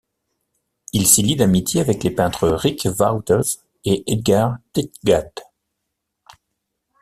[0.93, 5.29] Il s’y lie d’amitié avec les peintres Rik Wouters et Edgard Tytgat.